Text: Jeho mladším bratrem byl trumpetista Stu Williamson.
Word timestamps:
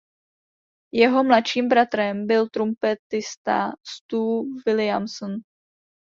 Jeho 0.93 1.23
mladším 1.23 1.69
bratrem 1.69 2.27
byl 2.27 2.49
trumpetista 2.49 3.71
Stu 3.87 4.43
Williamson. 4.67 5.31